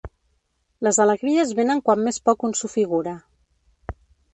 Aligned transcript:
Les 0.87 0.99
alegries 1.05 1.53
venen 1.61 1.85
quan 1.91 2.03
més 2.09 2.21
poc 2.31 2.49
un 2.51 2.59
s'ho 2.61 2.75
figura. 2.79 3.19